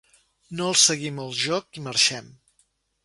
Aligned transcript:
No 0.61 0.69
els 0.71 0.85
seguim 0.91 1.21
el 1.25 1.29
joc 1.43 1.81
i 1.81 1.85
marxem. 1.89 2.33